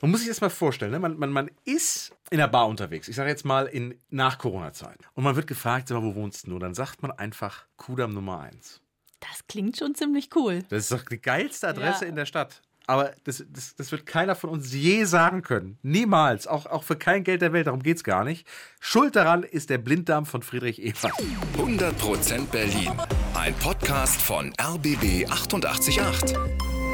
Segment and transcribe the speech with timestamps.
[0.00, 0.98] Man muss sich das mal vorstellen, ne?
[0.98, 4.98] man, man, man ist in der Bar unterwegs, ich sage jetzt mal in nach Corona-Zeit.
[5.14, 6.54] Und man wird gefragt, sag mal, wo wohnst du?
[6.54, 8.80] Und dann sagt man einfach Kudamm Nummer 1.
[9.20, 10.62] Das klingt schon ziemlich cool.
[10.70, 12.08] Das ist doch die geilste Adresse Ja.
[12.08, 12.62] in der Stadt.
[12.86, 15.78] Aber das, das, das wird keiner von uns je sagen können.
[15.82, 16.46] Niemals.
[16.46, 17.66] Auch, auch für kein Geld der Welt.
[17.68, 18.46] Darum geht's gar nicht.
[18.80, 21.12] Schuld daran ist der Blinddarm von Friedrich Ebert.
[21.58, 22.90] 100% Berlin.
[23.34, 26.36] Ein Podcast von RBB 888.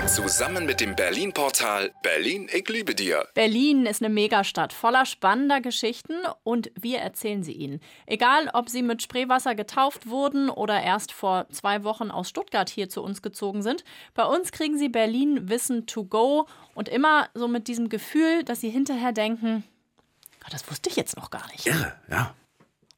[0.07, 3.27] Zusammen mit dem Berlin-Portal Berlin, ich liebe dir.
[3.34, 7.81] Berlin ist eine Megastadt voller spannender Geschichten und wir erzählen sie Ihnen.
[8.07, 12.89] Egal, ob Sie mit Spreewasser getauft wurden oder erst vor zwei Wochen aus Stuttgart hier
[12.89, 13.84] zu uns gezogen sind,
[14.14, 18.61] bei uns kriegen Sie Berlin Wissen to go und immer so mit diesem Gefühl, dass
[18.61, 19.64] Sie hinterher denken,
[20.40, 21.67] "Gott, das wusste ich jetzt noch gar nicht.
[21.67, 22.32] Irre, ja.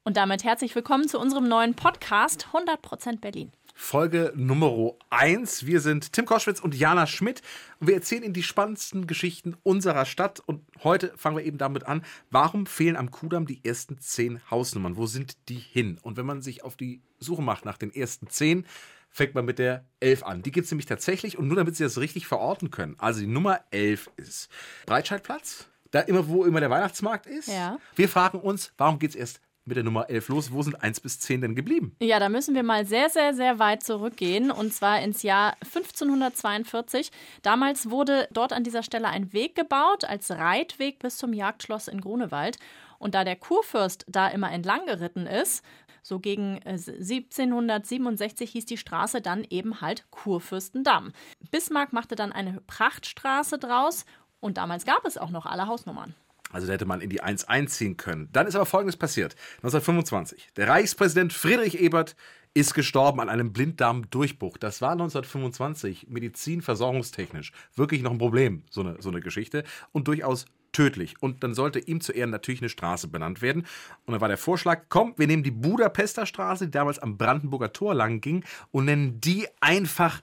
[0.03, 3.51] Und damit herzlich willkommen zu unserem neuen Podcast 100% Berlin.
[3.81, 5.65] Folge Nummer 1.
[5.65, 7.41] Wir sind Tim Koschwitz und Jana Schmidt
[7.79, 10.41] und wir erzählen Ihnen die spannendsten Geschichten unserer Stadt.
[10.45, 14.97] Und heute fangen wir eben damit an, warum fehlen am Kudamm die ersten zehn Hausnummern?
[14.97, 15.97] Wo sind die hin?
[16.01, 18.65] Und wenn man sich auf die Suche macht nach den ersten zehn,
[19.09, 20.43] fängt man mit der 11 an.
[20.43, 22.95] Die gibt es nämlich tatsächlich und nur damit Sie das richtig verorten können.
[22.99, 24.49] Also die Nummer 11 ist
[24.85, 27.47] Breitscheidplatz, da immer, wo immer der Weihnachtsmarkt ist.
[27.47, 27.79] Ja.
[27.95, 30.51] Wir fragen uns, warum geht es erst mit der Nummer 11 los?
[30.51, 31.95] Wo sind 1 bis 10 denn geblieben?
[32.01, 37.11] Ja, da müssen wir mal sehr, sehr, sehr weit zurückgehen und zwar ins Jahr 1542.
[37.41, 42.01] Damals wurde dort an dieser Stelle ein Weg gebaut als Reitweg bis zum Jagdschloss in
[42.01, 42.57] Grunewald.
[42.97, 45.63] Und da der Kurfürst da immer entlang geritten ist,
[46.01, 51.13] so gegen äh, 1767 hieß die Straße dann eben halt Kurfürstendamm.
[51.51, 54.05] Bismarck machte dann eine Prachtstraße draus
[54.39, 56.15] und damals gab es auch noch alle Hausnummern.
[56.51, 58.29] Also da hätte man in die 1 einziehen können.
[58.31, 59.35] Dann ist aber Folgendes passiert.
[59.57, 60.49] 1925.
[60.55, 62.15] Der Reichspräsident Friedrich Ebert
[62.53, 64.57] ist gestorben an einem Blinddarmdurchbruch.
[64.57, 69.63] Das war 1925 medizinversorgungstechnisch wirklich noch ein Problem, so eine, so eine Geschichte.
[69.91, 71.21] Und durchaus tödlich.
[71.21, 73.65] Und dann sollte ihm zu Ehren natürlich eine Straße benannt werden.
[74.05, 77.73] Und dann war der Vorschlag, komm, wir nehmen die Budapester Straße, die damals am Brandenburger
[77.73, 80.21] Tor lang ging, und nennen die einfach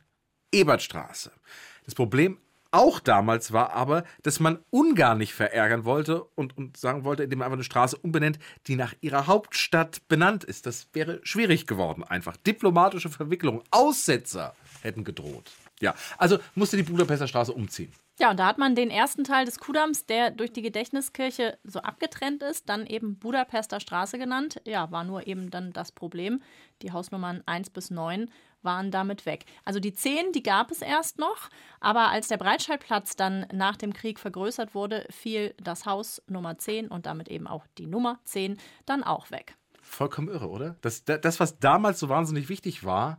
[0.53, 1.33] Ebertstraße.
[1.85, 2.39] Das Problem
[2.77, 7.39] auch damals war aber, dass man Ungarn nicht verärgern wollte und, und sagen wollte, indem
[7.39, 10.67] man einfach eine Straße umbenennt, die nach ihrer Hauptstadt benannt ist.
[10.67, 12.37] Das wäre schwierig geworden einfach.
[12.37, 15.51] Diplomatische Verwicklungen, Aussetzer hätten gedroht.
[15.81, 17.93] Ja, also musste die Budapester Straße umziehen.
[18.19, 21.81] Ja, und da hat man den ersten Teil des Kudamms, der durch die Gedächtniskirche so
[21.81, 24.61] abgetrennt ist, dann eben Budapester Straße genannt.
[24.65, 26.41] Ja, war nur eben dann das Problem.
[26.81, 28.31] Die Hausnummern 1 bis 9
[28.63, 29.45] waren damit weg.
[29.65, 33.93] Also die 10, die gab es erst noch, aber als der Breitscheidplatz dann nach dem
[33.93, 38.59] Krieg vergrößert wurde, fiel das Haus Nummer 10 und damit eben auch die Nummer 10
[38.87, 39.57] dann auch weg.
[39.83, 40.77] Vollkommen irre, oder?
[40.81, 43.19] Das, das was damals so wahnsinnig wichtig war,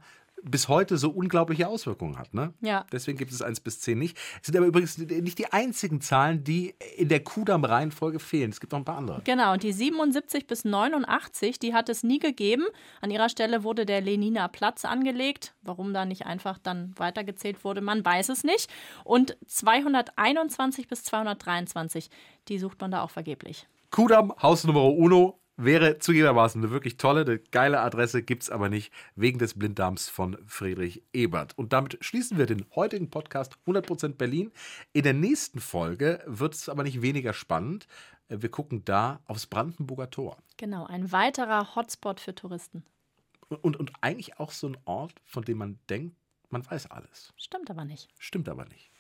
[0.50, 2.34] bis heute so unglaubliche Auswirkungen hat.
[2.34, 2.54] Ne?
[2.62, 2.86] Ja.
[2.92, 4.18] Deswegen gibt es 1 bis 10 nicht.
[4.42, 8.52] Es sind aber übrigens nicht die einzigen Zahlen, die in der Kudamm-Reihenfolge fehlen.
[8.52, 9.22] Es gibt noch ein paar andere.
[9.24, 12.66] Genau, und die 77 bis 89, die hat es nie gegeben.
[13.02, 15.56] An ihrer Stelle wurde der Leniner Platz angelegt.
[15.62, 18.70] Warum da nicht einfach dann weitergezählt wurde, man weiß es nicht.
[19.04, 22.10] Und 221 bis 223,
[22.48, 23.68] die sucht man da auch vergeblich.
[23.92, 28.70] Kudamm, Haus Nummer Uno, wäre zugegebenermaßen eine wirklich tolle, eine geile Adresse, gibt es aber
[28.70, 31.58] nicht, wegen des Blinddarms von Friedrich Ebert.
[31.58, 34.52] Und damit schließen wir den heutigen Podcast 100% Berlin.
[34.94, 37.88] In der nächsten Folge wird es aber nicht weniger spannend.
[38.30, 40.38] Wir gucken da aufs Brandenburger Tor.
[40.58, 42.84] Genau, ein weiterer Hotspot für Touristen.
[43.50, 46.16] Und, und eigentlich auch so ein Ort, von dem man denkt,
[46.50, 47.34] man weiß alles.
[47.38, 48.10] Stimmt aber nicht.
[48.20, 48.92] Stimmt aber nicht.